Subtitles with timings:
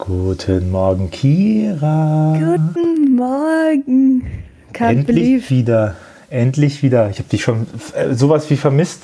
[0.00, 2.32] Guten Morgen, Kira.
[2.32, 4.26] Guten Morgen.
[4.72, 5.50] Can't Endlich believe.
[5.50, 5.94] wieder.
[6.30, 7.10] Endlich wieder.
[7.10, 9.02] Ich habe dich schon äh, sowas wie vermisst.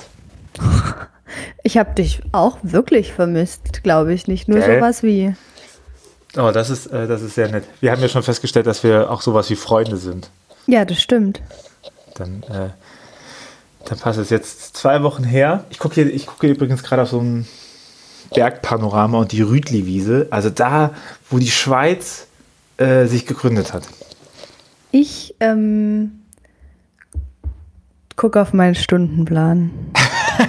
[1.61, 4.27] Ich habe dich auch wirklich vermisst, glaube ich.
[4.27, 4.79] Nicht nur Gell?
[4.79, 5.35] sowas wie.
[6.35, 7.65] Oh, das ist, äh, das ist sehr nett.
[7.79, 10.31] Wir haben ja schon festgestellt, dass wir auch sowas wie Freunde sind.
[10.65, 11.43] Ja, das stimmt.
[12.15, 12.69] Dann, äh,
[13.85, 15.65] dann passt es jetzt zwei Wochen her.
[15.69, 17.47] Ich gucke hier, guck hier übrigens gerade auf so ein
[18.33, 20.27] Bergpanorama und die Rütli-Wiese.
[20.29, 20.91] Also da,
[21.29, 22.27] wo die Schweiz
[22.77, 23.87] äh, sich gegründet hat.
[24.91, 26.11] Ich ähm,
[28.15, 29.71] gucke auf meinen Stundenplan.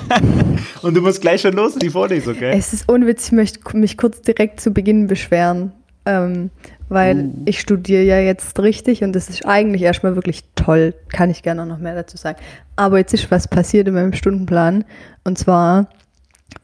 [0.83, 2.57] und du musst gleich schon los in die Vorlesung, gell?
[2.57, 5.73] Es ist unwitzig, ich möchte mich kurz direkt zu Beginn beschweren.
[6.07, 6.51] Ähm,
[6.89, 7.43] weil uh.
[7.45, 10.95] ich studiere ja jetzt richtig und das ist eigentlich erstmal wirklich toll.
[11.09, 12.39] Kann ich gerne noch mehr dazu sagen.
[12.77, 14.85] Aber jetzt ist was passiert in meinem Stundenplan.
[15.25, 15.89] Und zwar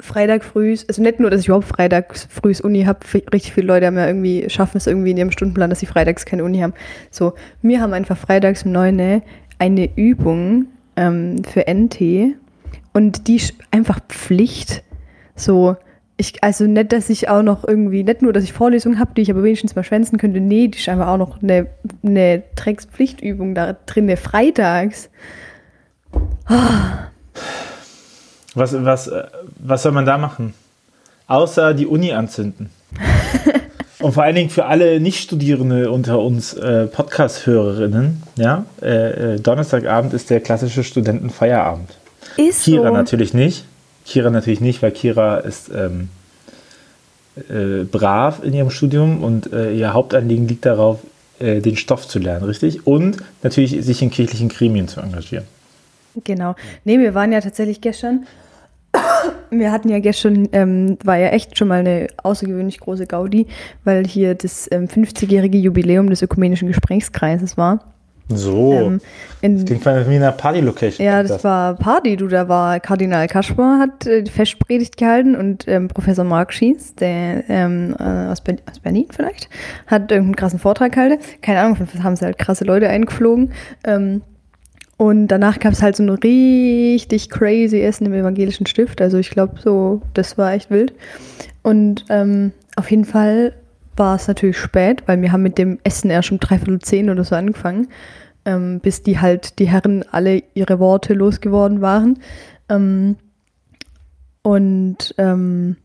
[0.00, 3.86] Freitag früh, also nicht nur, dass ich überhaupt Freitag früh Uni habe, richtig viele Leute
[3.86, 6.74] haben ja irgendwie, schaffen es irgendwie in ihrem Stundenplan, dass sie freitags keine Uni haben.
[7.10, 9.22] So, wir haben einfach freitags um 9
[9.58, 12.36] eine Übung ähm, für NT
[12.92, 14.82] und die ist einfach Pflicht.
[15.36, 15.76] So,
[16.16, 19.22] ich, also nicht, dass ich auch noch irgendwie, nicht nur, dass ich Vorlesungen habe, die
[19.22, 21.66] ich aber wenigstens mal schwänzen könnte, nee, die ist einfach auch noch eine,
[22.04, 25.10] eine Dreckspflichtübung da drin, freitags.
[26.48, 26.54] Oh.
[28.54, 29.10] Was, was,
[29.58, 30.54] was soll man da machen?
[31.26, 32.70] Außer die Uni anzünden.
[34.00, 40.12] Und vor allen Dingen für alle Nicht-Studierende unter uns äh, Podcast-Hörerinnen, ja, äh, äh, Donnerstagabend
[40.12, 41.90] ist der klassische Studentenfeierabend.
[42.36, 42.92] Ist Kira so.
[42.92, 43.64] natürlich nicht.
[44.04, 46.10] Kira natürlich nicht, weil Kira ist ähm,
[47.48, 50.98] äh, brav in ihrem Studium und äh, ihr Hauptanliegen liegt darauf,
[51.38, 52.86] äh, den Stoff zu lernen, richtig?
[52.86, 55.44] Und natürlich sich in kirchlichen Gremien zu engagieren.
[56.22, 56.54] Genau.
[56.84, 58.26] Nee, wir waren ja tatsächlich gestern
[59.50, 63.46] wir hatten ja gestern, ähm, war ja echt schon mal eine außergewöhnlich große Gaudi,
[63.84, 67.80] weil hier das ähm, 50-jährige Jubiläum des ökumenischen Gesprächskreises war.
[68.28, 69.00] So, ähm,
[69.42, 71.04] in, das klingt wie eine Party-Location.
[71.04, 75.36] Ja, das, das, war Party, du, da war Kardinal Kaspar, hat äh, die Festpredigt gehalten
[75.36, 79.50] und ähm, Professor Mark Schies, der ähm, äh, aus, Ber aus, Berlin vielleicht,
[79.86, 81.22] hat irgendeinen krassen Vortrag gehalten.
[81.42, 83.52] Keine Ahnung, haben sie halt krasse Leute eingeflogen.
[83.84, 84.22] Ähm,
[84.96, 89.00] und danach gab es halt so ein richtig crazy Essen im evangelischen Stift.
[89.00, 90.94] Also ich glaube, so, das war echt wild.
[91.62, 93.54] Und ähm, auf jeden Fall
[93.96, 97.24] war es natürlich spät, weil wir haben mit dem Essen erst um dreiviertel zehn oder
[97.24, 97.88] so angefangen,
[98.44, 102.18] ähm, bis die halt, die Herren alle ihre Worte losgeworden waren.
[102.68, 103.16] Ähm,
[104.42, 105.76] und ähm,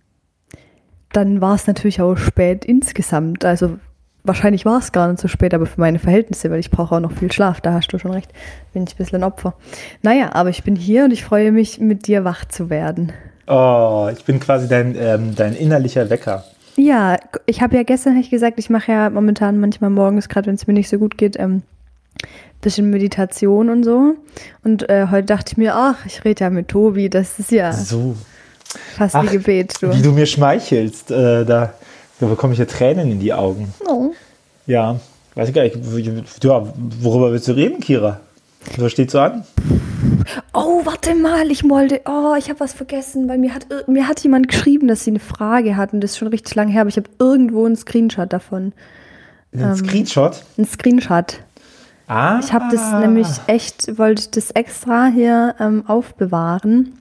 [1.14, 3.46] dann war es natürlich auch spät insgesamt.
[3.46, 3.80] Also
[4.30, 7.00] wahrscheinlich war es gar nicht so spät, aber für meine Verhältnisse, weil ich brauche auch
[7.00, 8.32] noch viel Schlaf, da hast du schon recht,
[8.74, 9.56] bin ich ein bisschen ein Opfer.
[10.04, 13.12] Naja, aber ich bin hier und ich freue mich, mit dir wach zu werden.
[13.48, 16.44] Oh, ich bin quasi dein, ähm, dein innerlicher Wecker.
[16.76, 17.18] Ja,
[17.48, 20.68] ich habe ja gestern ich gesagt, ich mache ja momentan manchmal morgens, gerade wenn es
[20.68, 21.64] mir nicht so gut geht, ähm,
[22.62, 24.14] bisschen Meditation und so.
[24.64, 27.74] Und äh, heute dachte ich mir, ach, ich rede ja mit Tobi, das ist ja
[27.74, 28.16] so.
[28.96, 29.74] fast ach, wie Gebet.
[29.82, 29.92] Du.
[29.92, 31.74] Wie du mir schmeichelst, äh, da
[32.20, 33.74] da bekomme ich ja Tränen in die Augen.
[33.88, 34.12] Oh.
[34.68, 35.00] Ja,
[35.36, 35.78] weiß ich gar nicht.
[36.44, 38.20] Ja, worüber willst du reden, Kira?
[38.78, 39.44] Was steht so an?
[40.54, 44.20] Oh, warte mal, ich wollte, oh, ich habe was vergessen, weil mir hat, mir hat
[44.22, 46.02] jemand geschrieben, dass sie eine Frage hatten.
[46.02, 48.74] Das ist schon richtig lange her, aber ich habe irgendwo einen Screenshot davon.
[49.54, 50.44] Ein ähm, Screenshot?
[50.58, 51.40] Ein Screenshot.
[52.08, 52.40] Ah.
[52.44, 56.98] Ich habe das nämlich echt, wollte das extra hier ähm, aufbewahren,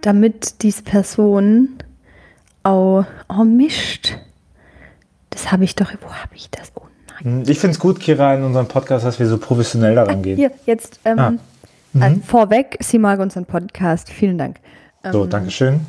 [0.00, 1.76] damit diese Person
[2.64, 4.18] Oh, oh Mist.
[5.30, 5.92] Das habe ich doch.
[6.00, 6.72] Wo habe ich das?
[6.74, 7.42] Oh nein.
[7.42, 10.36] Hm, ich finde es gut, Kira, in unserem Podcast, dass wir so professionell daran gehen.
[10.36, 11.34] Hier, jetzt ähm, ah.
[11.92, 12.02] mhm.
[12.02, 14.08] äh, vorweg, sie mag unseren Podcast.
[14.10, 14.56] Vielen Dank.
[15.12, 15.80] so, ähm, Dankeschön.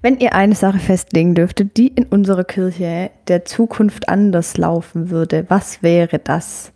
[0.00, 5.44] Wenn ihr eine Sache festlegen dürftet, die in unserer Kirche der Zukunft anders laufen würde,
[5.48, 6.72] was wäre das?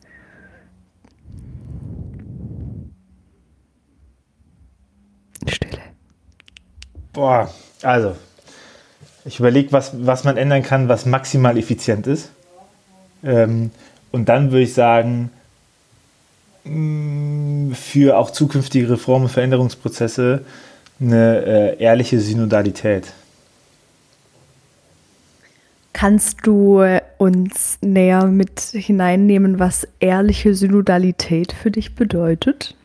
[5.49, 5.86] Stille.
[7.17, 7.51] Boah,
[7.81, 8.15] also,
[9.25, 12.29] ich überlege, was, was man ändern kann, was maximal effizient ist.
[13.25, 13.71] Ähm,
[14.13, 15.31] und dann würde ich sagen,
[16.65, 20.45] mm, für auch zukünftige Reform- und Veränderungsprozesse
[21.01, 23.15] eine äh, ehrliche Synodalität.
[25.95, 26.85] Kannst du
[27.17, 32.76] uns näher mit hineinnehmen, was ehrliche Synodalität für dich bedeutet?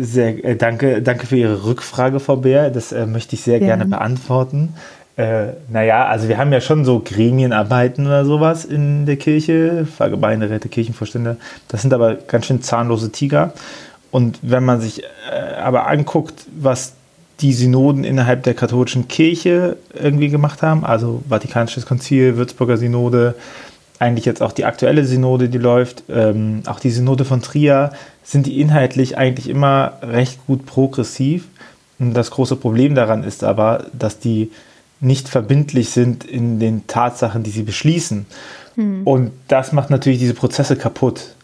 [0.00, 2.70] Sehr, äh, danke, danke für Ihre Rückfrage, Frau Bär.
[2.70, 3.66] Das äh, möchte ich sehr ja.
[3.66, 4.74] gerne beantworten.
[5.16, 10.68] Äh, naja, also wir haben ja schon so Gremienarbeiten oder sowas in der Kirche, Pfarrgemeinderäte,
[10.68, 11.36] Kirchenvorstände.
[11.68, 13.52] Das sind aber ganz schön zahnlose Tiger.
[14.10, 16.94] Und wenn man sich äh, aber anguckt, was
[17.40, 23.34] die Synoden innerhalb der katholischen Kirche irgendwie gemacht haben, also Vatikanisches Konzil, Würzburger Synode,
[23.98, 28.46] eigentlich jetzt auch die aktuelle Synode, die läuft, ähm, auch die Synode von Trier, sind
[28.46, 31.46] die inhaltlich eigentlich immer recht gut progressiv.
[31.98, 34.50] Und das große Problem daran ist aber, dass die
[35.00, 38.26] nicht verbindlich sind in den Tatsachen, die sie beschließen.
[38.74, 39.06] Hm.
[39.06, 41.34] Und das macht natürlich diese Prozesse kaputt.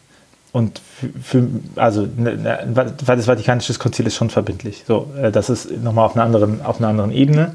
[0.53, 0.83] Und
[1.23, 4.85] für, also ne, ne, das Vatikanische Konzil ist schon verbindlich.
[4.87, 7.55] So, äh, das ist nochmal auf einer anderen, auf einer anderen Ebene,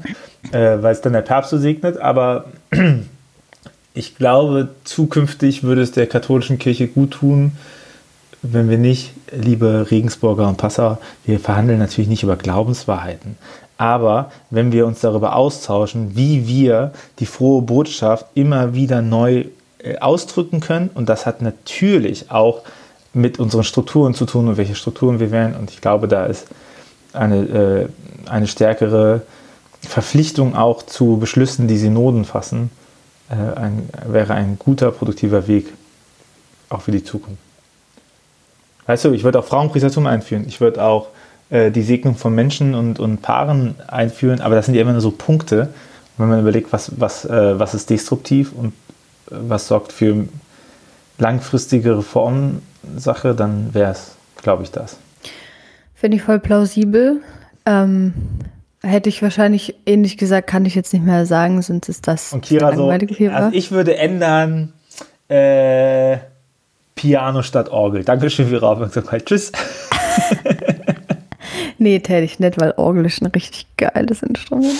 [0.50, 1.98] äh, weil es dann der Papst so segnet.
[1.98, 2.46] Aber
[3.98, 7.52] ich glaube, zukünftig würde es der katholischen Kirche gut tun,
[8.42, 13.36] wenn wir nicht, liebe Regensburger und Passauer, wir verhandeln natürlich nicht über Glaubenswahrheiten.
[13.76, 19.46] Aber wenn wir uns darüber austauschen, wie wir die frohe Botschaft immer wieder neu
[19.82, 22.62] äh, ausdrücken können, und das hat natürlich auch
[23.12, 25.56] mit unseren Strukturen zu tun und welche Strukturen wir wählen.
[25.56, 26.46] Und ich glaube, da ist
[27.12, 27.88] eine, äh,
[28.30, 29.22] eine stärkere
[29.80, 32.70] Verpflichtung auch zu Beschlüssen, die Synoden fassen,
[33.30, 35.72] äh, ein, wäre ein guter, produktiver Weg
[36.68, 37.40] auch für die Zukunft.
[38.86, 40.44] Weißt du, ich würde auch Frauenpriestertum einführen.
[40.46, 41.08] Ich würde auch
[41.50, 45.00] äh, die Segnung von Menschen und, und Paaren einführen, aber das sind ja immer nur
[45.00, 45.68] so Punkte.
[46.16, 48.68] Wenn man überlegt, was, was, äh, was ist destruktiv und
[49.30, 50.26] äh, was sorgt für
[51.18, 54.96] langfristige Reformsache, dann wäre es, glaube ich, das.
[55.94, 57.20] Finde ich voll plausibel.
[57.66, 58.14] Ähm,
[58.82, 62.42] hätte ich wahrscheinlich ähnlich gesagt, kann ich jetzt nicht mehr sagen, sonst ist das Und
[62.42, 64.72] Kira so, also ich würde ändern,
[65.28, 66.18] äh,
[66.94, 68.02] Piano statt Orgel.
[68.02, 69.26] Dankeschön für Ihre Aufmerksamkeit.
[69.26, 69.52] Tschüss.
[71.78, 74.74] nee, täte ich nicht, weil Orgel ist ein richtig geiles Instrument.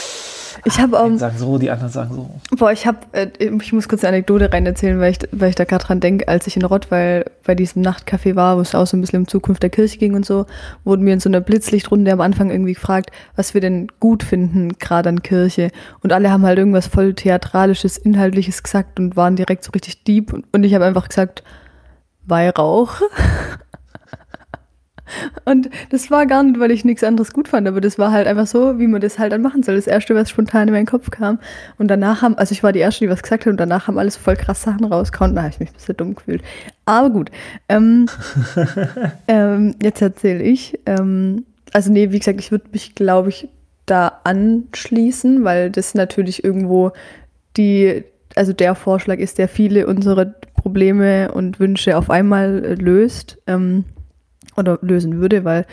[0.65, 2.57] Ich habe ähm, sagen so, die anderen sagen so.
[2.57, 5.55] Boah, ich habe, äh, ich muss kurz eine Anekdote rein erzählen, weil ich, weil ich
[5.55, 8.87] da gerade dran denke, als ich in Rottweil bei diesem Nachtcafé war, wo es auch
[8.87, 10.47] so ein bisschen um Zukunft der Kirche ging und so,
[10.85, 14.79] wurden wir in so einer Blitzlichtrunde am Anfang irgendwie gefragt, was wir denn gut finden,
[14.79, 15.71] gerade an Kirche.
[16.03, 20.33] Und alle haben halt irgendwas voll theatralisches, inhaltliches gesagt und waren direkt so richtig deep.
[20.33, 21.43] Und, und ich habe einfach gesagt,
[22.27, 23.01] Weihrauch.
[25.45, 28.27] Und das war gar nicht, weil ich nichts anderes gut fand, aber das war halt
[28.27, 29.77] einfach so, wie man das halt dann machen soll.
[29.77, 31.39] Das erste, was spontan in meinen Kopf kam.
[31.79, 33.99] Und danach haben, also ich war die erste, die was gesagt hat, und danach haben
[33.99, 35.35] alles voll krass Sachen rausgehauen.
[35.35, 36.43] Da habe ich mich ein bisschen dumm gefühlt.
[36.85, 37.31] Aber gut.
[37.69, 38.07] Ähm,
[39.29, 40.79] ähm, jetzt erzähle ich.
[40.87, 43.49] Ähm, also, nee, wie gesagt, ich würde mich, glaube ich,
[43.87, 46.93] da anschließen, weil das natürlich irgendwo
[47.57, 53.39] die, also der Vorschlag ist, der viele unserer Probleme und Wünsche auf einmal äh, löst.
[53.47, 53.85] Ähm,
[54.59, 55.67] oder lösen würde, weil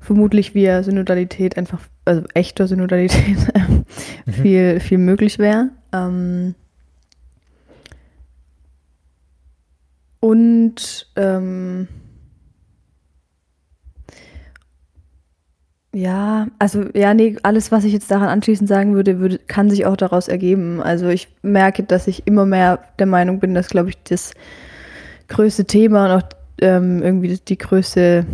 [0.00, 3.38] vermutlich via Synodalität einfach, also echter Synodalität,
[4.26, 4.32] mhm.
[4.32, 5.70] viel, viel möglich wäre.
[5.92, 6.54] Ähm,
[10.20, 11.88] und ähm,
[15.94, 19.86] ja, also ja, nee, alles, was ich jetzt daran anschließend sagen würde, würde, kann sich
[19.86, 20.82] auch daraus ergeben.
[20.82, 24.32] Also ich merke, dass ich immer mehr der Meinung bin, dass, glaube ich, das
[25.28, 26.28] größte Thema und auch
[26.60, 28.26] ähm, irgendwie die größte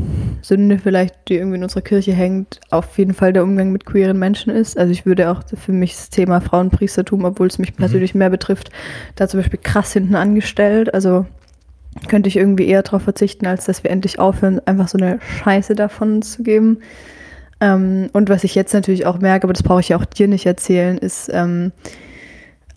[0.42, 4.18] Sünde vielleicht, die irgendwie in unserer Kirche hängt, auf jeden Fall der Umgang mit queeren
[4.18, 4.76] Menschen ist.
[4.78, 7.76] Also ich würde auch für mich das Thema Frauenpriestertum, obwohl es mich mhm.
[7.76, 8.70] persönlich mehr betrifft,
[9.16, 10.92] da zum Beispiel krass hinten angestellt.
[10.92, 11.26] Also
[12.08, 15.74] könnte ich irgendwie eher darauf verzichten, als dass wir endlich aufhören, einfach so eine Scheiße
[15.74, 16.80] davon zu geben.
[17.60, 20.28] Ähm, und was ich jetzt natürlich auch merke, aber das brauche ich ja auch dir
[20.28, 21.72] nicht erzählen, ist, ähm,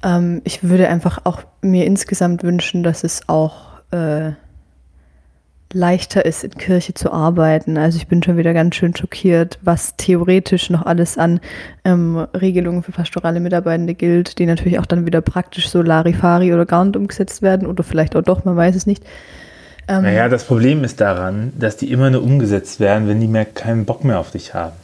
[0.03, 4.31] ähm, ich würde einfach auch mir insgesamt wünschen, dass es auch äh,
[5.73, 7.77] leichter ist, in Kirche zu arbeiten.
[7.77, 11.39] Also ich bin schon wieder ganz schön schockiert, was theoretisch noch alles an
[11.83, 16.65] ähm, Regelungen für pastorale Mitarbeitende gilt, die natürlich auch dann wieder praktisch so Larifari oder
[16.65, 19.03] gar nicht umgesetzt werden oder vielleicht auch doch, man weiß es nicht.
[19.87, 23.45] Ähm, naja, das Problem ist daran, dass die immer nur umgesetzt werden, wenn die mehr
[23.45, 24.75] keinen Bock mehr auf dich haben.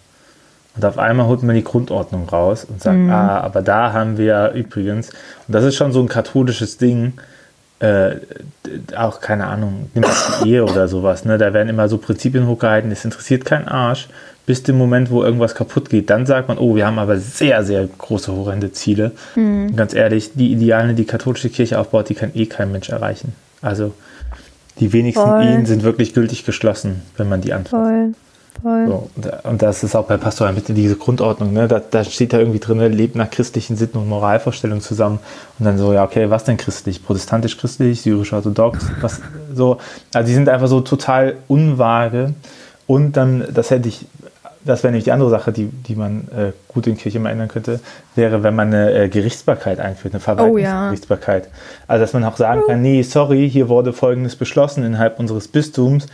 [0.75, 3.09] Und auf einmal holt man die Grundordnung raus und sagt, mhm.
[3.09, 7.13] ah, aber da haben wir ja übrigens, und das ist schon so ein katholisches Ding,
[7.79, 8.15] äh,
[8.95, 11.37] auch keine Ahnung, nimm das die Ehe oder sowas, ne?
[11.37, 14.09] Da werden immer so Prinzipien hochgehalten, es interessiert keinen Arsch,
[14.45, 16.09] bis dem Moment, wo irgendwas kaputt geht.
[16.09, 19.11] Dann sagt man, oh, wir haben aber sehr, sehr große, horrende Ziele.
[19.35, 19.75] Mhm.
[19.75, 23.33] Ganz ehrlich, die Ideale, die katholische Kirche aufbaut, die kann eh kein Mensch erreichen.
[23.61, 23.93] Also
[24.79, 25.43] die wenigsten Voll.
[25.43, 27.71] Ehen sind wirklich gültig geschlossen, wenn man die anfasst.
[27.71, 28.13] Voll.
[28.63, 29.09] So,
[29.43, 31.67] und das ist auch bei Pastoren mit diese Grundordnung, ne?
[31.67, 35.19] Da, da, steht da irgendwie drin, lebt nach christlichen Sitten und Moralvorstellungen zusammen.
[35.57, 37.03] Und dann so, ja, okay, was denn christlich?
[37.05, 39.21] Protestantisch-christlich, syrisch-orthodox, was
[39.53, 39.77] so.
[40.13, 42.33] Also die sind einfach so total unvage.
[42.87, 44.05] Und dann, das hätte ich,
[44.65, 47.47] das wäre nämlich die andere Sache, die, die man äh, gut in Kirche mal ändern
[47.47, 47.79] könnte,
[48.15, 51.43] wäre, wenn man eine äh, Gerichtsbarkeit einführt, eine Verwaltungsgerichtsbarkeit.
[51.45, 51.83] Oh, ja.
[51.87, 56.07] Also dass man auch sagen kann, nee, sorry, hier wurde Folgendes beschlossen innerhalb unseres Bistums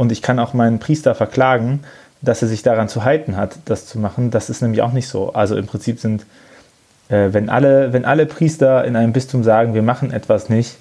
[0.00, 1.80] und ich kann auch meinen Priester verklagen
[2.22, 4.30] dass er sich daran zu halten hat, das zu machen.
[4.30, 5.32] Das ist nämlich auch nicht so.
[5.32, 6.26] Also im Prinzip sind,
[7.08, 10.76] äh, wenn, alle, wenn alle Priester in einem Bistum sagen, wir machen etwas nicht,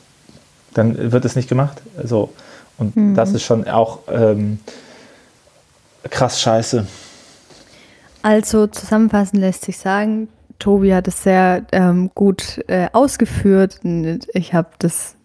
[0.74, 1.82] dann wird es nicht gemacht.
[2.04, 2.34] So.
[2.78, 3.16] Und mhm.
[3.16, 4.60] das ist schon auch ähm,
[6.10, 6.86] krass scheiße.
[8.22, 10.28] Also zusammenfassend lässt sich sagen,
[10.60, 13.80] Tobi hat es sehr ähm, gut äh, ausgeführt
[14.34, 15.16] ich habe das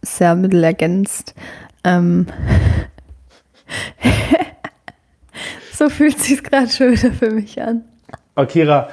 [0.00, 1.34] sehr mittelergänzt.
[1.84, 2.26] Ähm
[5.72, 7.84] so fühlt sich gerade schon wieder für mich an.
[8.34, 8.88] Akira,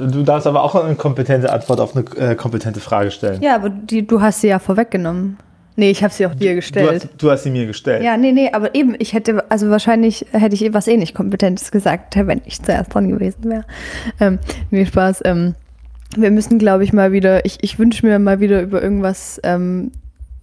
[0.00, 3.42] du darfst aber auch eine kompetente Antwort auf eine äh, kompetente Frage stellen.
[3.42, 5.38] Ja, aber die, du hast sie ja vorweggenommen.
[5.76, 6.88] Nee, ich habe sie auch dir gestellt.
[6.88, 8.02] Du hast, du hast, sie mir gestellt.
[8.02, 11.70] Ja, nee, nee, aber eben, ich hätte, also wahrscheinlich hätte ich was eh nicht Kompetentes
[11.70, 13.64] gesagt, wenn ich zuerst dran gewesen wäre.
[14.18, 15.20] Ähm, nee, Spaß.
[15.24, 15.54] Ähm,
[16.16, 19.92] wir müssen, glaube ich, mal wieder, ich, ich wünsche mir mal wieder über irgendwas ähm,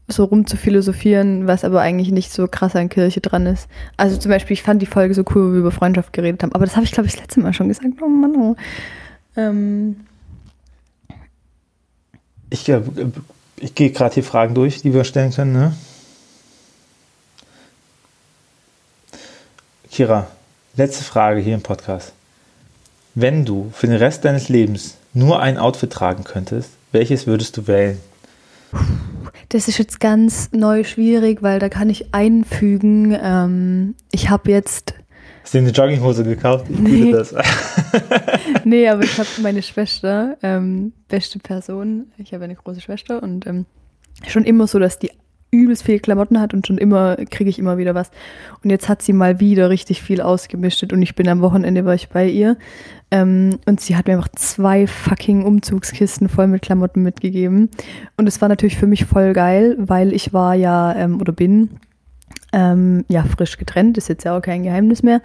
[0.08, 3.68] so rum zu philosophieren, was aber eigentlich nicht so krass an Kirche dran ist.
[3.98, 6.54] Also zum Beispiel, ich fand die Folge so cool, wo wir über Freundschaft geredet haben,
[6.54, 7.88] aber das habe ich, glaube ich, das letzte Mal schon gesagt.
[8.02, 8.56] Oh Mann, oh.
[9.36, 10.02] Ähm.
[12.50, 12.82] Ich, äh,
[13.58, 15.54] ich gehe gerade hier Fragen durch, die wir stellen können.
[15.54, 15.76] Ne?
[19.90, 20.28] Kira,
[20.76, 22.14] letzte Frage hier im Podcast.
[23.16, 27.66] Wenn du für den Rest deines Lebens nur ein Outfit tragen könntest, welches würdest du
[27.68, 27.98] wählen?
[29.50, 33.18] Das ist jetzt ganz neu schwierig, weil da kann ich einfügen.
[33.22, 34.96] Ähm, ich habe jetzt.
[35.44, 36.66] Hast du eine Jogginghose gekauft?
[36.70, 37.12] Ich nee.
[37.12, 37.36] das.
[38.64, 42.08] nee, aber ich habe meine Schwester, ähm, beste Person.
[42.18, 43.66] Ich habe eine große Schwester und ähm,
[44.28, 45.12] schon immer so, dass die
[45.56, 48.12] übelst viel Klamotten hat und schon immer kriege ich immer wieder was.
[48.64, 51.96] Und jetzt hat sie mal wieder richtig viel ausgemischt und ich bin am Wochenende war
[51.96, 52.58] ich bei ihr
[53.12, 57.70] ähm, und sie hat mir einfach zwei fucking Umzugskisten voll mit Klamotten mitgegeben
[58.18, 61.80] und es war natürlich für mich voll geil, weil ich war ja ähm, oder bin
[62.56, 65.22] ähm, ja, frisch getrennt, ist jetzt ja auch kein Geheimnis mehr.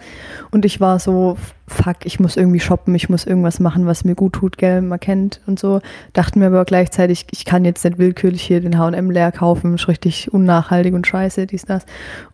[0.51, 4.15] Und ich war so, fuck, ich muss irgendwie shoppen, ich muss irgendwas machen, was mir
[4.15, 5.79] gut tut, gell, man kennt und so.
[6.11, 9.87] Dachten mir aber gleichzeitig, ich kann jetzt nicht willkürlich hier den H&M leer kaufen, ist
[9.87, 11.85] richtig unnachhaltig und scheiße, dies, das.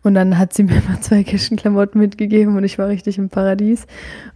[0.02, 3.28] Und dann hat sie mir mal zwei Kisten Klamotten mitgegeben und ich war richtig im
[3.28, 3.86] Paradies.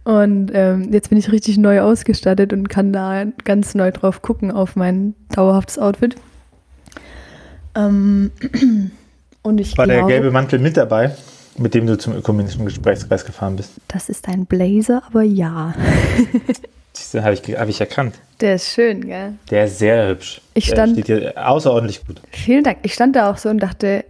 [0.05, 4.49] Und ähm, jetzt bin ich richtig neu ausgestattet und kann da ganz neu drauf gucken
[4.49, 6.15] auf mein dauerhaftes Outfit.
[7.75, 8.31] Ähm,
[9.43, 11.15] Und ich War glaube, der gelbe Mantel mit dabei,
[11.57, 13.71] mit dem du zum ökumenischen Gesprächskreis gefahren bist?
[13.89, 15.73] Das ist ein Blazer, aber ja.
[17.13, 18.15] Den habe ich, hab ich erkannt.
[18.39, 19.33] Der ist schön, gell?
[19.51, 20.41] Der ist sehr hübsch.
[20.53, 22.21] Ich stand, der steht hier außerordentlich gut.
[22.31, 22.79] Vielen Dank.
[22.83, 24.05] Ich stand da auch so und dachte,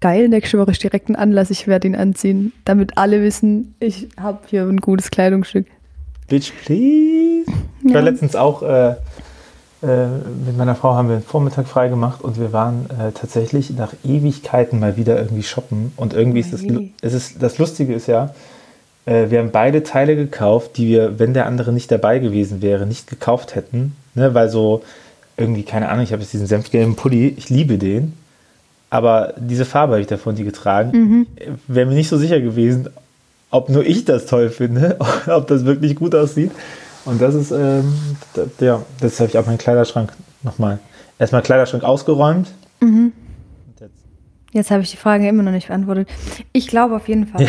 [0.00, 4.08] geil, nächste Woche ist direkt ein Anlass, ich werde ihn anziehen, damit alle wissen, ich
[4.20, 5.66] habe hier ein gutes Kleidungsstück.
[6.28, 7.50] Bitch, please.
[7.84, 8.96] Ich war letztens auch äh,
[9.84, 10.08] äh,
[10.46, 13.92] mit meiner Frau haben wir den Vormittag frei gemacht und wir waren äh, tatsächlich nach
[14.04, 15.92] Ewigkeiten mal wieder irgendwie shoppen.
[15.96, 16.62] Und irgendwie ist das,
[17.02, 18.34] es ist, das Lustige ist ja,
[19.06, 22.86] äh, wir haben beide Teile gekauft, die wir, wenn der andere nicht dabei gewesen wäre,
[22.86, 23.94] nicht gekauft hätten.
[24.14, 24.34] Ne?
[24.34, 24.82] Weil so
[25.36, 28.14] irgendwie, keine Ahnung, ich habe jetzt diesen senfgelben Pulli, ich liebe den.
[28.90, 30.92] Aber diese Farbe habe ich davon nie getragen.
[30.92, 31.26] Mhm.
[31.66, 32.88] Wäre mir nicht so sicher gewesen,
[33.50, 36.52] ob nur ich das toll finde, ob das wirklich gut aussieht.
[37.04, 37.92] Und das ist, ähm,
[38.60, 40.78] ja, das habe ich auch meinen Kleiderschrank nochmal.
[41.18, 42.52] Erstmal Kleiderschrank ausgeräumt.
[42.80, 43.12] Mhm.
[43.78, 43.94] Jetzt,
[44.52, 46.08] jetzt habe ich die Frage immer noch nicht beantwortet.
[46.52, 47.42] Ich glaube auf jeden Fall.
[47.42, 47.48] Ja.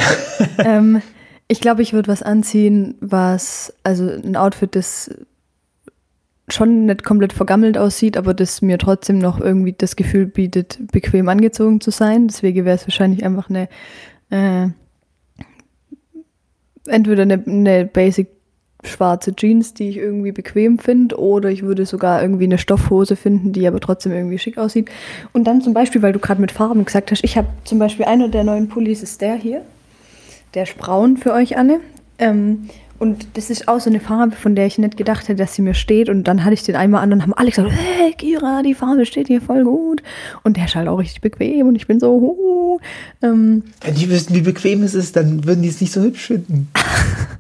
[0.65, 1.01] ähm,
[1.47, 5.11] ich glaube, ich würde was anziehen, was, also ein Outfit, das
[6.49, 11.27] schon nicht komplett vergammelt aussieht, aber das mir trotzdem noch irgendwie das Gefühl bietet, bequem
[11.29, 12.27] angezogen zu sein.
[12.27, 13.67] Deswegen wäre es wahrscheinlich einfach eine,
[14.29, 14.69] äh,
[16.87, 18.27] entweder eine, eine Basic
[18.85, 23.53] schwarze Jeans, die ich irgendwie bequem finde, oder ich würde sogar irgendwie eine Stoffhose finden,
[23.53, 24.89] die aber trotzdem irgendwie schick aussieht.
[25.33, 28.05] Und dann zum Beispiel, weil du gerade mit Farben gesagt hast, ich habe zum Beispiel
[28.05, 29.61] einer der neuen Pullis ist der hier.
[30.53, 31.81] Der ist braun für euch, Anne.
[32.17, 35.53] Ähm, und das ist auch so eine Farbe, von der ich nicht gedacht hätte, dass
[35.53, 36.07] sie mir steht.
[36.07, 39.05] Und dann hatte ich den einmal an und haben alle gesagt, hey Kira, die Farbe
[39.05, 40.01] steht hier voll gut.
[40.43, 42.79] Und der ist halt auch richtig bequem und ich bin so, huh.
[43.21, 46.27] Ähm, Wenn die wüssten, wie bequem es ist, dann würden die es nicht so hübsch
[46.27, 46.69] finden.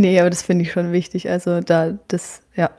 [0.00, 1.30] nee, aber das finde ich schon wichtig.
[1.30, 2.70] Also da, das, ja,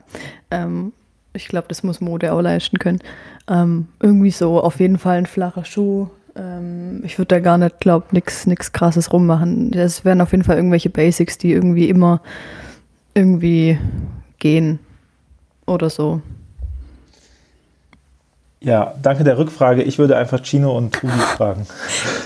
[0.50, 0.94] ähm,
[1.34, 3.00] ich glaube, das muss Mode auch leisten können.
[3.48, 6.10] Ähm, irgendwie so auf jeden Fall ein flacher Schuh.
[6.36, 9.72] Ähm, ich würde da gar nicht, glaube nichts nix krasses rummachen.
[9.72, 12.22] Das wären auf jeden Fall irgendwelche Basics, die irgendwie immer
[13.14, 13.78] irgendwie
[14.40, 14.80] gehen
[15.66, 16.22] oder so.
[18.64, 19.82] Ja, danke der Rückfrage.
[19.82, 21.66] Ich würde einfach Chino und Trudy fragen.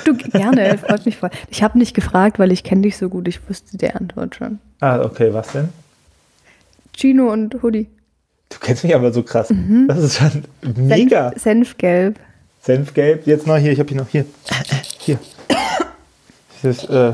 [0.03, 1.29] Du, gerne, freut mich voll.
[1.49, 3.27] Ich habe nicht gefragt, weil ich kenne dich so gut.
[3.27, 4.59] Ich wusste die Antwort schon.
[4.79, 5.69] Ah, okay, was denn?
[6.93, 7.87] Chino und Hoodie.
[8.49, 9.49] Du kennst mich aber so krass.
[9.49, 9.87] Mhm.
[9.87, 11.29] Das ist schon mega.
[11.31, 12.19] Senf, Senfgelb.
[12.61, 13.27] Senfgelb.
[13.27, 14.25] Jetzt noch hier, ich habe hier noch hier.
[14.99, 15.19] Hier.
[16.61, 17.13] Das ist, äh,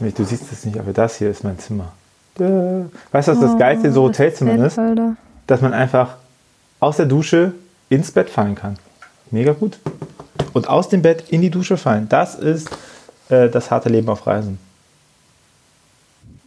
[0.00, 1.92] du siehst es nicht, aber das hier ist mein Zimmer.
[2.36, 4.78] Weißt du, was das Geilste in so Oh, das Hotelzimmern ist?
[4.78, 5.16] Alter.
[5.46, 6.16] Dass man einfach
[6.80, 7.52] aus der Dusche
[7.90, 8.76] ins Bett fallen kann.
[9.30, 9.78] Mega gut.
[10.52, 12.08] Und aus dem Bett in die Dusche fallen.
[12.08, 12.70] Das ist
[13.28, 14.58] äh, das harte Leben auf Reisen.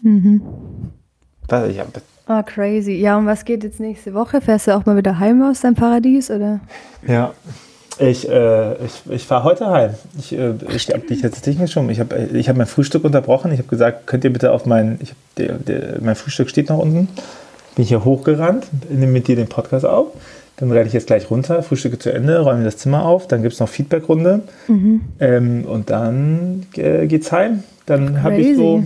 [0.07, 0.41] Mhm.
[1.49, 1.87] Was, ich hab,
[2.27, 2.93] Ah, crazy.
[2.93, 4.41] Ja, und was geht jetzt nächste Woche?
[4.41, 6.59] Fährst du auch mal wieder heim aus deinem Paradies, oder?
[7.07, 7.33] ja.
[7.99, 9.89] Ich, äh, ich, ich fahre heute heim.
[10.19, 11.89] Ich, äh, ich habe dich jetzt nicht geschoben.
[11.89, 13.51] Ich habe ich hab mein Frühstück unterbrochen.
[13.51, 16.77] Ich habe gesagt, könnt ihr bitte auf mein, ich der, der, mein Frühstück steht noch
[16.77, 17.07] unten.
[17.75, 20.09] Bin hier hochgerannt, nehme mit dir den Podcast auf.
[20.57, 23.27] Dann renne ich jetzt gleich runter, Frühstücke zu Ende, räume das Zimmer auf.
[23.27, 24.43] Dann gibt es noch Feedbackrunde.
[25.19, 27.63] Ähm, und dann äh, geht's heim.
[27.87, 28.83] Dann habe ich so.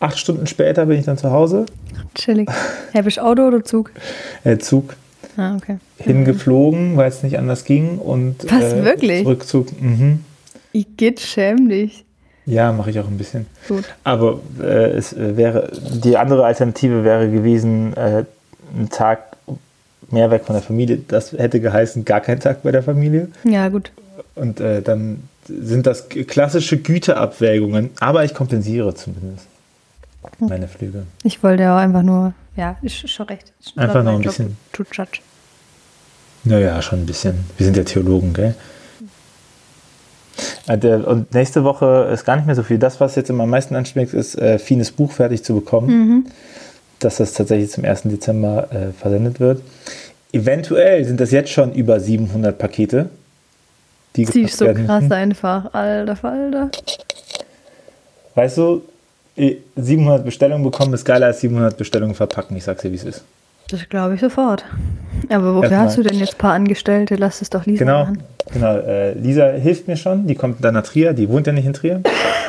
[0.00, 1.66] Acht Stunden später bin ich dann zu Hause.
[2.14, 2.48] Chillig.
[2.92, 3.92] Ja, bist Auto oder Zug?
[4.42, 4.96] Äh, Zug
[5.36, 5.76] Ah, okay.
[5.98, 7.98] hingeflogen, weil es nicht anders ging.
[7.98, 9.24] Und, Was, äh, wirklich?
[9.24, 9.80] Rückzug.
[9.80, 10.24] Mhm.
[10.72, 12.04] Ich geht schäm dich.
[12.46, 13.46] Ja, mache ich auch ein bisschen.
[13.68, 13.84] Gut.
[14.02, 15.70] Aber äh, es äh, wäre
[16.02, 18.24] die andere Alternative wäre gewesen, äh,
[18.76, 19.36] ein Tag
[20.10, 20.98] mehr weg von der Familie.
[21.06, 23.28] Das hätte geheißen, gar kein Tag bei der Familie.
[23.44, 23.92] Ja, gut.
[24.34, 29.46] Und äh, dann sind das klassische Güteabwägungen, aber ich kompensiere zumindest
[30.38, 31.04] meine Flüge.
[31.22, 33.52] Ich wollte ja auch einfach nur, ja, ist schon recht.
[33.60, 34.56] Ist Einfach noch ein Job bisschen.
[34.72, 35.20] To judge.
[36.44, 37.44] Naja, schon ein bisschen.
[37.56, 38.54] Wir sind ja Theologen, gell?
[40.68, 42.78] Der- Und nächste Woche ist gar nicht mehr so viel.
[42.78, 45.88] Das, was jetzt immer am meisten anschmeckt, ist, äh, Fines Buch fertig zu bekommen.
[45.88, 46.26] Mhm.
[46.98, 48.02] Dass das tatsächlich zum 1.
[48.04, 49.62] Dezember äh, versendet wird.
[50.32, 53.08] Eventuell sind das jetzt schon über 700 Pakete,
[54.16, 55.74] die Sie ist so krass einfach.
[55.74, 56.70] Alter Falter.
[58.34, 58.82] Weißt du,
[59.76, 62.56] 700 Bestellungen bekommen ist geiler als 700 Bestellungen verpacken.
[62.56, 63.22] Ich sag's dir, wie es ist.
[63.70, 64.64] Das glaube ich sofort.
[65.28, 67.14] Aber wofür Erstmal- hast du denn jetzt ein paar Angestellte?
[67.14, 68.22] Lass es doch Lisa Genau, machen.
[68.52, 68.76] genau.
[68.78, 70.26] Äh, Lisa hilft mir schon.
[70.26, 71.12] Die kommt dann nach Trier.
[71.12, 72.02] Die wohnt ja nicht in Trier.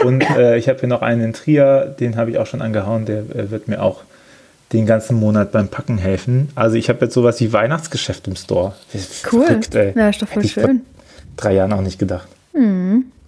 [0.03, 1.95] Und äh, ich habe hier noch einen in Trier.
[1.99, 3.05] Den habe ich auch schon angehauen.
[3.05, 4.01] Der äh, wird mir auch
[4.73, 6.49] den ganzen Monat beim Packen helfen.
[6.55, 8.73] Also ich habe jetzt sowas wie Weihnachtsgeschäft im Store.
[8.91, 9.45] Das ist Cool.
[9.45, 9.75] Verrückt.
[9.75, 10.75] Ja, ist doch voll Hätte vor schön.
[10.77, 10.81] Mhm.
[11.37, 12.27] drei Jahren auch nicht gedacht.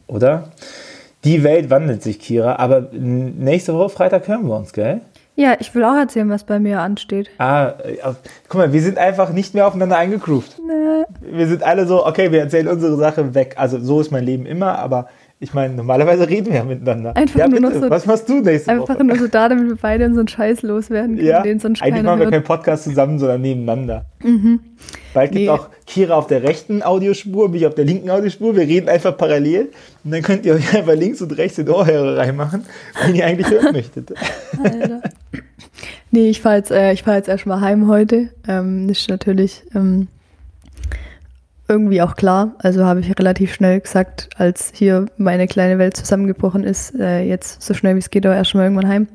[0.08, 0.50] Oder?
[1.24, 2.58] Die Welt wandelt sich, Kira.
[2.58, 5.02] Aber nächste Woche Freitag hören wir uns, gell?
[5.36, 7.30] Ja, ich will auch erzählen, was bei mir ansteht.
[7.40, 7.98] Ah, äh,
[8.48, 10.60] guck mal, wir sind einfach nicht mehr aufeinander eingegroovt.
[11.22, 13.56] Wir sind alle so, okay, wir erzählen unsere Sache weg.
[13.58, 15.08] Also so ist mein Leben immer, aber
[15.44, 17.16] ich meine, normalerweise reden wir ja miteinander.
[17.18, 19.04] Einfach ja, nur bitte, so- was machst du nächste Einfach Woche?
[19.04, 22.20] nur so da, damit wir beide unseren Scheiß loswerden können, ja, den sonst eigentlich machen
[22.20, 22.34] wir hört.
[22.34, 24.06] keinen Podcast zusammen, sondern nebeneinander.
[25.14, 25.50] Bald gibt Nee.
[25.50, 28.56] auch Kira auf der rechten Audiospur, mich auf der linken Audiospur.
[28.56, 29.70] Wir reden einfach parallel
[30.04, 32.64] und dann könnt ihr euch einfach links und rechts den Ohrhörer reinmachen,
[33.06, 34.14] wenn ihr eigentlich hören möchtet.
[34.64, 35.02] Alter.
[36.12, 38.30] Nee, ich fahre jetzt, äh, ich fahr jetzt erstmal heim heute.
[38.48, 40.08] Ähm, ist natürlich ähm,
[41.68, 42.56] irgendwie auch klar.
[42.60, 47.62] Also habe ich relativ schnell gesagt, als hier meine kleine Welt zusammengebrochen ist, äh, jetzt
[47.62, 49.08] so schnell wie es geht, aber erstmal irgendwann heim.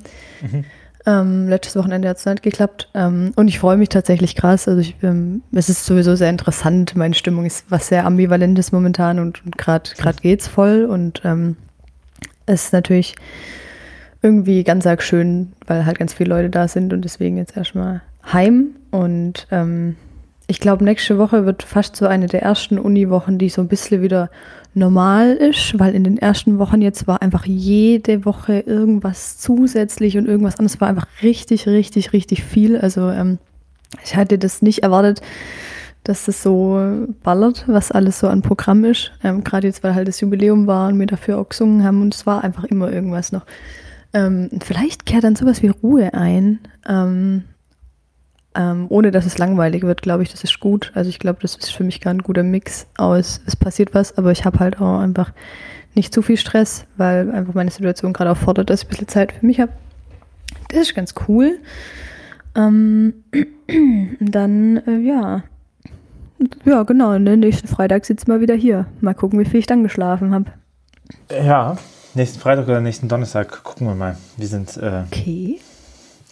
[1.07, 2.91] Ähm, letztes Wochenende hat es nicht geklappt.
[2.93, 4.69] Ähm, und ich freue mich tatsächlich krass.
[4.69, 6.97] Also ich, ähm, es ist sowieso sehr interessant.
[6.97, 10.85] Meine Stimmung ist was sehr ambivalentes momentan und, und gerade geht's voll.
[10.85, 11.57] Und ähm,
[12.45, 13.15] es ist natürlich
[14.21, 18.03] irgendwie ganz arg schön, weil halt ganz viele Leute da sind und deswegen jetzt erstmal
[18.31, 18.77] heim.
[18.91, 19.97] Und ähm,
[20.51, 24.01] ich glaube, nächste Woche wird fast so eine der ersten Uniwochen, die so ein bisschen
[24.01, 24.31] wieder
[24.73, 30.27] normal ist, weil in den ersten Wochen jetzt war einfach jede Woche irgendwas zusätzlich und
[30.27, 32.79] irgendwas anderes war einfach richtig, richtig, richtig viel.
[32.79, 33.39] Also ähm,
[34.03, 35.21] ich hatte das nicht erwartet,
[36.05, 39.13] dass das so ballert, was alles so an Programm ist.
[39.23, 42.15] Ähm, Gerade jetzt, weil halt das Jubiläum war und wir dafür auch gesungen haben und
[42.15, 43.45] es war einfach immer irgendwas noch.
[44.15, 47.45] Ähm, vielleicht kehrt dann sowas wie Ruhe ein, ähm,
[48.59, 50.91] ähm, ohne dass es langweilig wird, glaube ich, das ist gut.
[50.95, 54.19] Also ich glaube, das ist für mich gar ein guter Mix aus, es passiert was,
[54.19, 55.33] aber ich habe halt auch einfach
[55.95, 59.09] nicht zu viel Stress, weil einfach meine Situation gerade auch fordert, dass ich ein bisschen
[59.09, 59.73] Zeit für mich habe.
[60.69, 61.61] Das ist ganz cool.
[62.57, 63.15] Ähm,
[64.21, 65.45] dann, äh, ja.
[66.65, 67.19] Ja, genau.
[67.19, 67.37] Ne?
[67.37, 68.87] Nächsten Freitag sitzt mal wieder hier.
[69.01, 70.47] Mal gucken, wie viel ich dann geschlafen habe.
[71.31, 71.77] Ja,
[72.15, 74.17] nächsten Freitag oder nächsten Donnerstag gucken wir mal.
[74.37, 75.61] Wir sind äh, Okay.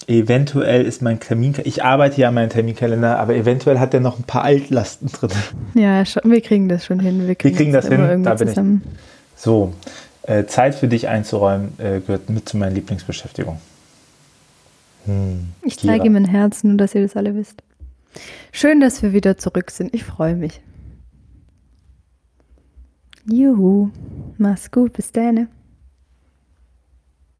[0.06, 1.54] Eventuell ist mein Termin.
[1.64, 5.30] Ich arbeite ja an meinem Terminkalender, aber eventuell hat der noch ein paar Altlasten drin.
[5.74, 7.26] Ja, wir kriegen das schon hin.
[7.26, 8.54] Wir kriegen, kriegen das immer hin, da bin ich.
[8.54, 8.82] zusammen.
[9.34, 9.72] So,
[10.22, 13.60] äh, Zeit für dich einzuräumen äh, gehört mit zu meiner Lieblingsbeschäftigung.
[15.06, 15.92] Hm, Ich Kira.
[15.94, 17.62] zeige ihm mein Herz, nur dass ihr das alle wisst.
[18.52, 19.94] Schön, dass wir wieder zurück sind.
[19.94, 20.60] Ich freue mich.
[23.30, 23.90] Juhu.
[24.38, 24.92] Mach's gut.
[24.94, 25.48] Bis dann.